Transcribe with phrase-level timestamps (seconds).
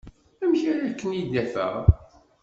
[0.43, 1.75] Amek ara ken-id-afeɣ?